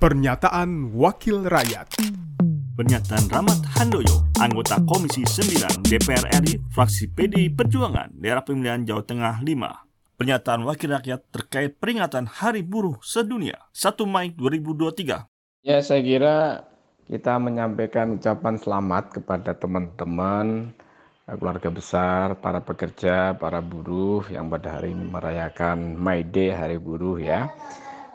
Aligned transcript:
Pernyataan 0.00 0.96
Wakil 0.96 1.44
Rakyat 1.44 2.00
Pernyataan 2.72 3.28
Rahmat 3.28 3.60
Handoyo, 3.76 4.32
anggota 4.40 4.80
Komisi 4.88 5.20
9 5.28 5.84
DPR 5.84 6.40
RI, 6.40 6.56
fraksi 6.72 7.12
PDI 7.12 7.52
Perjuangan, 7.52 8.08
daerah 8.16 8.40
pemilihan 8.40 8.80
Jawa 8.88 9.04
Tengah 9.04 9.44
5. 9.44 10.16
Pernyataan 10.16 10.64
Wakil 10.64 10.96
Rakyat 10.96 11.20
terkait 11.28 11.76
peringatan 11.76 12.24
Hari 12.24 12.64
Buruh 12.64 12.96
Sedunia 13.04 13.60
1 13.76 14.00
Mei 14.08 14.32
2023. 14.32 15.68
Ya, 15.68 15.84
saya 15.84 16.00
kira 16.00 16.64
kita 17.04 17.36
menyampaikan 17.36 18.16
ucapan 18.16 18.56
selamat 18.56 19.20
kepada 19.20 19.52
teman-teman 19.52 20.72
keluarga 21.28 21.68
besar, 21.68 22.40
para 22.40 22.64
pekerja, 22.64 23.36
para 23.36 23.60
buruh 23.60 24.24
yang 24.32 24.48
pada 24.48 24.80
hari 24.80 24.96
ini 24.96 25.12
merayakan 25.12 25.92
May 26.00 26.24
Day, 26.24 26.56
Hari 26.56 26.80
Buruh 26.80 27.20
ya. 27.20 27.52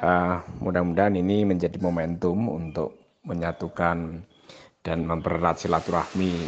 Uh, 0.00 0.40
mudah-mudahan 0.64 1.12
ini 1.12 1.44
menjadi 1.44 1.76
momentum 1.76 2.48
untuk 2.48 2.96
menyatukan 3.28 4.24
dan 4.80 4.98
mempererat 5.04 5.60
silaturahmi 5.60 6.40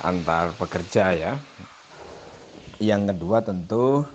antar 0.00 0.56
pekerja 0.56 1.12
ya. 1.12 1.32
Yang 2.80 3.12
kedua 3.12 3.44
tentu 3.44 4.08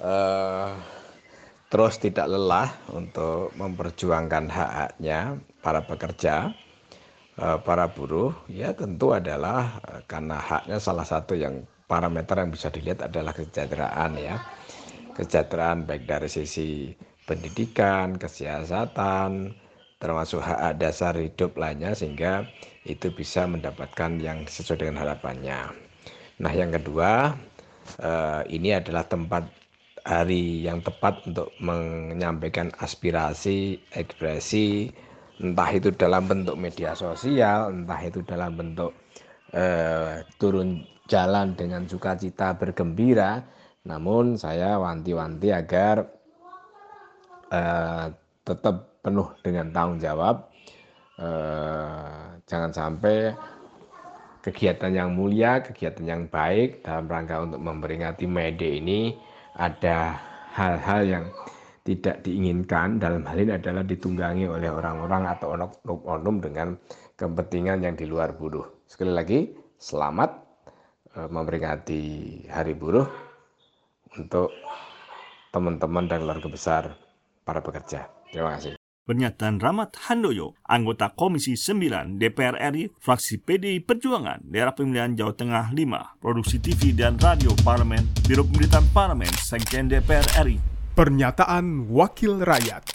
uh, 0.00 0.72
terus 1.68 2.00
tidak 2.00 2.32
lelah 2.32 2.72
untuk 2.96 3.52
memperjuangkan 3.60 4.48
hak-haknya 4.48 5.36
para 5.60 5.84
pekerja, 5.84 6.48
uh, 7.36 7.60
para 7.60 7.92
buruh 7.92 8.32
ya 8.48 8.72
tentu 8.72 9.12
adalah 9.12 9.76
uh, 9.84 10.00
karena 10.08 10.40
haknya 10.40 10.80
salah 10.80 11.04
satu 11.04 11.36
yang 11.36 11.68
parameter 11.84 12.40
yang 12.40 12.48
bisa 12.56 12.72
dilihat 12.72 13.04
adalah 13.04 13.36
kesejahteraan 13.36 14.16
ya. 14.16 14.40
Kesejahteraan 15.12 15.84
baik 15.84 16.08
dari 16.08 16.32
sisi 16.32 16.88
pendidikan, 17.26 18.18
kesehatan, 18.18 19.54
termasuk 20.02 20.42
hak 20.42 20.82
dasar 20.82 21.14
hidup 21.14 21.54
lainnya 21.54 21.94
sehingga 21.94 22.42
itu 22.82 23.14
bisa 23.14 23.46
mendapatkan 23.46 24.18
yang 24.18 24.42
sesuai 24.50 24.82
dengan 24.82 25.06
harapannya. 25.06 25.70
Nah, 26.42 26.50
yang 26.50 26.74
kedua, 26.74 27.38
eh, 28.02 28.42
ini 28.50 28.74
adalah 28.74 29.06
tempat 29.06 29.46
hari 30.02 30.66
yang 30.66 30.82
tepat 30.82 31.22
untuk 31.30 31.54
menyampaikan 31.62 32.74
aspirasi, 32.82 33.78
ekspresi, 33.94 34.90
entah 35.38 35.70
itu 35.70 35.94
dalam 35.94 36.26
bentuk 36.26 36.58
media 36.58 36.98
sosial, 36.98 37.70
entah 37.70 38.00
itu 38.02 38.26
dalam 38.26 38.58
bentuk 38.58 38.90
eh, 39.54 40.26
turun 40.42 40.82
jalan 41.06 41.54
dengan 41.54 41.86
sukacita 41.86 42.58
bergembira. 42.58 43.46
Namun 43.86 44.38
saya 44.38 44.78
wanti-wanti 44.78 45.50
agar 45.54 46.06
eh, 47.52 48.04
tetap 48.42 49.04
penuh 49.04 49.28
dengan 49.44 49.68
tanggung 49.70 50.00
jawab. 50.00 50.48
Eh, 51.20 52.22
jangan 52.48 52.72
sampai 52.72 53.36
kegiatan 54.42 54.90
yang 54.90 55.14
mulia, 55.14 55.62
kegiatan 55.62 56.02
yang 56.02 56.22
baik 56.26 56.82
dalam 56.82 57.06
rangka 57.06 57.46
untuk 57.46 57.60
memperingati 57.62 58.24
Mede 58.26 58.82
ini 58.82 59.14
ada 59.54 60.18
hal-hal 60.56 61.02
yang 61.06 61.24
tidak 61.82 62.22
diinginkan 62.22 63.02
dalam 63.02 63.26
hal 63.26 63.38
ini 63.38 63.58
adalah 63.58 63.82
ditunggangi 63.82 64.46
oleh 64.46 64.70
orang-orang 64.70 65.26
atau 65.26 65.54
oknum 65.86 66.38
dengan 66.38 66.78
kepentingan 67.18 67.82
yang 67.82 67.94
di 67.98 68.06
luar 68.06 68.34
buruh. 68.34 68.86
Sekali 68.86 69.12
lagi, 69.14 69.38
selamat 69.78 70.30
eh, 71.18 71.28
memperingati 71.28 72.02
Hari 72.50 72.74
Buruh 72.74 73.06
untuk 74.18 74.50
teman-teman 75.52 76.08
dan 76.08 76.24
keluarga 76.24 76.48
besar 76.48 76.84
para 77.42 77.62
pekerja. 77.62 78.10
Terima 78.30 78.56
kasih. 78.56 78.78
Pernyataan 79.02 79.58
Rahmat 79.58 79.98
Handoyo, 80.06 80.54
anggota 80.62 81.10
Komisi 81.10 81.58
9 81.58 82.22
DPR 82.22 82.54
RI, 82.70 82.86
fraksi 83.02 83.42
PDI 83.42 83.82
Perjuangan, 83.82 84.46
daerah 84.46 84.78
pemilihan 84.78 85.18
Jawa 85.18 85.34
Tengah 85.34 85.74
5, 85.74 86.22
produksi 86.22 86.62
TV 86.62 86.94
dan 86.94 87.18
radio 87.18 87.50
parlemen, 87.66 88.06
Biro 88.30 88.46
Pemberitaan 88.46 88.86
Parlemen, 88.94 89.34
Sekjen 89.42 89.90
DPR 89.90 90.46
RI. 90.46 90.62
Pernyataan 90.94 91.90
Wakil 91.90 92.46
Rakyat 92.46 92.94